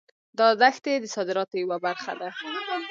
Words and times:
دا 0.39 0.47
دښتې 0.61 0.93
د 0.99 1.05
صادراتو 1.15 1.55
یوه 1.63 1.77
برخه 1.85 2.13
ده. 2.19 2.29